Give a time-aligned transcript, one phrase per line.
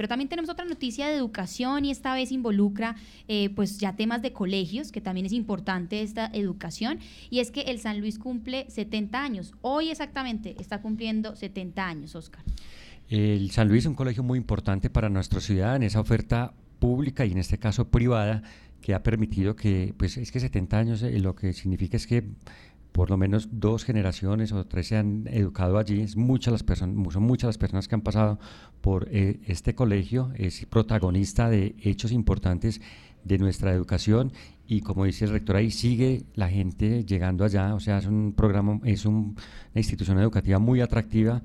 [0.00, 2.96] Pero también tenemos otra noticia de educación y esta vez involucra
[3.28, 7.60] eh, pues ya temas de colegios, que también es importante esta educación, y es que
[7.60, 9.52] el San Luis cumple 70 años.
[9.60, 12.42] Hoy exactamente está cumpliendo 70 años, Oscar.
[13.10, 17.26] El San Luis es un colegio muy importante para nuestra ciudad en esa oferta pública
[17.26, 18.42] y en este caso privada
[18.80, 22.24] que ha permitido que, pues es que 70 años eh, lo que significa es que
[22.92, 26.00] por lo menos dos generaciones o tres se han educado allí.
[26.00, 28.38] Es muchas las personas, son muchas las personas que han pasado
[28.80, 30.32] por eh, este colegio.
[30.34, 32.80] Es protagonista de hechos importantes
[33.24, 34.32] de nuestra educación
[34.66, 37.74] y como dice el rector ahí sigue la gente llegando allá.
[37.74, 39.34] O sea, es un programa, es una
[39.74, 41.42] institución educativa muy atractiva.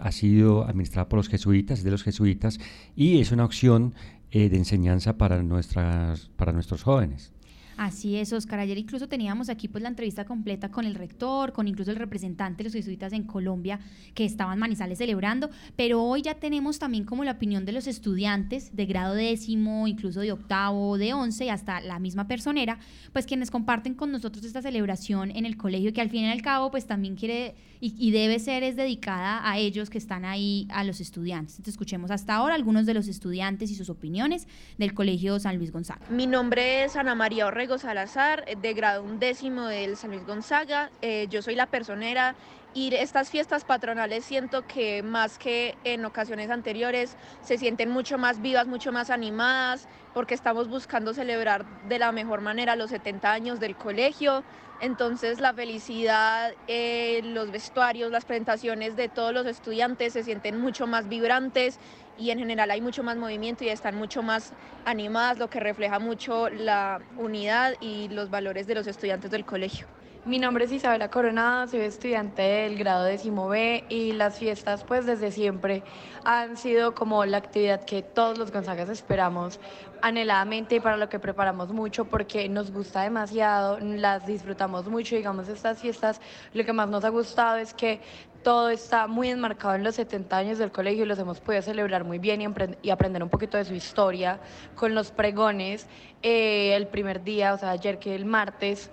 [0.00, 2.58] ha sido administrada por los jesuitas, de los jesuitas
[2.96, 3.94] y es una opción
[4.30, 7.32] eh, de enseñanza para, nuestras, para nuestros jóvenes.
[7.78, 8.58] Así es, Oscar.
[8.58, 12.58] Ayer incluso teníamos aquí pues la entrevista completa con el rector, con incluso el representante
[12.58, 13.78] de los jesuitas en Colombia
[14.14, 18.74] que estaban Manizales celebrando, pero hoy ya tenemos también como la opinión de los estudiantes
[18.74, 22.80] de grado décimo, incluso de octavo, de once y hasta la misma personera,
[23.12, 26.42] pues quienes comparten con nosotros esta celebración en el colegio que al fin y al
[26.42, 30.82] cabo pues también quiere y, debe ser es dedicada a ellos que están ahí, a
[30.82, 31.54] los estudiantes.
[31.54, 35.70] Entonces escuchemos hasta ahora algunos de los estudiantes y sus opiniones del Colegio San Luis
[35.70, 36.00] Gonzaga.
[36.10, 40.90] Mi nombre es Ana María Orrego Salazar, eh, de grado undécimo del San Luis Gonzaga.
[41.02, 42.34] Eh, yo soy la personera
[42.74, 48.40] y estas fiestas patronales siento que más que en ocasiones anteriores se sienten mucho más
[48.42, 53.60] vivas, mucho más animadas, porque estamos buscando celebrar de la mejor manera los 70 años
[53.60, 54.44] del colegio.
[54.80, 60.86] Entonces la felicidad, eh, los vestuarios, las presentaciones de todos los estudiantes se sienten mucho
[60.86, 61.80] más vibrantes
[62.16, 64.52] y en general hay mucho más movimiento y están mucho más
[64.84, 69.97] animadas, lo que refleja mucho la unidad y los valores de los estudiantes del colegio.
[70.28, 75.06] Mi nombre es Isabela Coronado, soy estudiante del grado décimo B y las fiestas pues
[75.06, 75.82] desde siempre
[76.22, 79.58] han sido como la actividad que todos los Gonzagas esperamos
[80.02, 85.48] anheladamente y para lo que preparamos mucho porque nos gusta demasiado, las disfrutamos mucho, digamos
[85.48, 86.20] estas fiestas
[86.52, 88.02] lo que más nos ha gustado es que
[88.42, 92.04] todo está muy enmarcado en los 70 años del colegio y los hemos podido celebrar
[92.04, 92.42] muy bien
[92.82, 94.40] y, aprender un poquito de su historia
[94.74, 95.86] con los pregones
[96.22, 98.90] eh, el primer día, o sea ayer que el martes,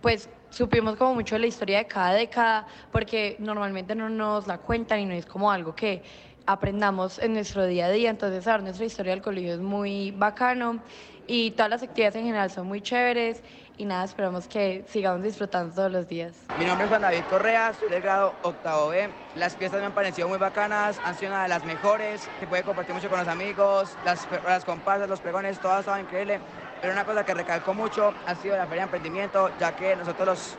[0.00, 4.58] pues supimos como mucho de la historia de cada década, porque normalmente no nos la
[4.58, 6.02] cuentan y no es como algo que
[6.46, 10.80] aprendamos en nuestro día a día, entonces saber nuestra historia del colegio es muy bacano
[11.26, 13.42] y todas las actividades en general son muy chéveres
[13.80, 16.34] y nada, esperamos que sigamos disfrutando todos los días.
[16.58, 19.08] Mi nombre es Juan David Correa, soy del grado octavo B.
[19.36, 22.62] Las fiestas me han parecido muy bacanas, han sido una de las mejores, se puede
[22.62, 26.40] compartir mucho con los amigos, las, las comparsas, los pregones, todo ha estado increíble.
[26.82, 30.26] Pero una cosa que recalco mucho ha sido la feria de emprendimiento, ya que nosotros
[30.26, 30.56] los,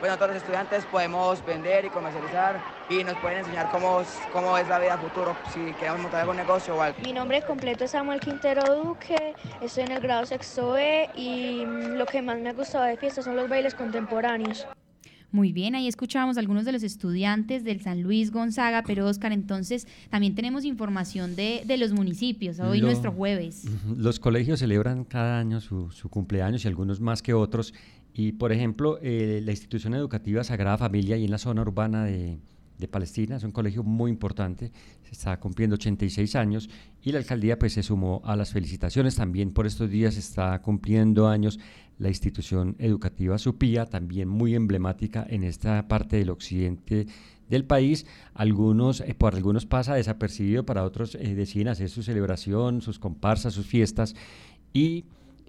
[0.00, 2.56] bueno, todos los estudiantes podemos vender y comercializar
[3.00, 6.76] y nos pueden enseñar cómo, cómo es la vida futuro, si queremos montar algún negocio
[6.76, 6.98] o algo.
[7.02, 11.64] Mi nombre completo es Samuel Quintero Duque, estoy en el grado sexto B y
[11.96, 14.66] lo que más me ha gustado de fiesta son los bailes contemporáneos.
[15.30, 19.86] Muy bien, ahí escuchábamos algunos de los estudiantes del San Luis Gonzaga, pero Oscar, entonces
[20.10, 23.64] también tenemos información de, los municipios, hoy nuestro jueves.
[23.96, 27.72] Los colegios celebran cada año su, cumpleaños y algunos más que otros.
[28.12, 32.38] Y, por ejemplo, eh, la institución educativa Sagrada Familia y en la zona urbana de,
[32.82, 34.70] de Palestina, es un colegio muy importante,
[35.02, 36.68] se está cumpliendo 86 años
[37.02, 41.28] y la alcaldía pues se sumó a las felicitaciones, también por estos días está cumpliendo
[41.28, 41.58] años
[41.98, 47.06] la institución educativa Supía, también muy emblemática en esta parte del occidente
[47.48, 52.80] del país, algunos, eh, por algunos pasa desapercibido, para otros eh, deciden hacer su celebración,
[52.80, 54.14] sus comparsas, sus fiestas
[54.72, 55.04] y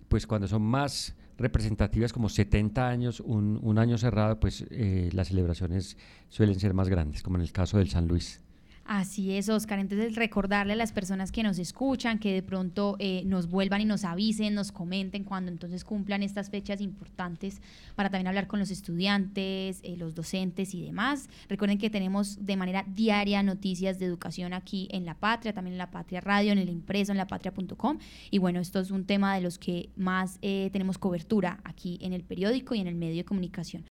[0.09, 5.29] pues cuando son más representativas como 70 años, un, un año cerrado, pues eh, las
[5.29, 5.97] celebraciones
[6.29, 8.42] suelen ser más grandes, como en el caso del San Luis.
[8.85, 9.79] Así es, Oscar.
[9.79, 13.85] Entonces, recordarle a las personas que nos escuchan que de pronto eh, nos vuelvan y
[13.85, 17.61] nos avisen, nos comenten cuando entonces cumplan estas fechas importantes
[17.95, 21.29] para también hablar con los estudiantes, eh, los docentes y demás.
[21.47, 25.77] Recuerden que tenemos de manera diaria noticias de educación aquí en La Patria, también en
[25.77, 27.99] La Patria Radio, en el impreso, en lapatria.com.
[28.31, 32.11] Y bueno, esto es un tema de los que más eh, tenemos cobertura aquí en
[32.11, 33.81] el periódico y en el medio de comunicación.